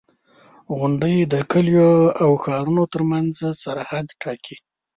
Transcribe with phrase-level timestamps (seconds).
[0.77, 1.91] •غونډۍ د کليو
[2.23, 4.57] او ښارونو ترمنځ سرحد ټاکي.